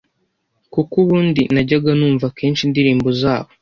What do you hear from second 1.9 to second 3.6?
numva kenshi indirimbo zabo